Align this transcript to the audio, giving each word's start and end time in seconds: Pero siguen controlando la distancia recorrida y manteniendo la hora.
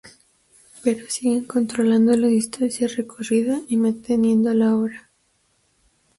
Pero 0.83 1.07
siguen 1.11 1.43
controlando 1.45 2.17
la 2.17 2.25
distancia 2.25 2.87
recorrida 2.87 3.61
y 3.67 3.77
manteniendo 3.77 4.51
la 4.51 4.75
hora. 4.75 5.11